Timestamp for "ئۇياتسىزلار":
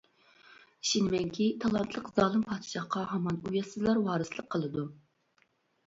3.47-4.05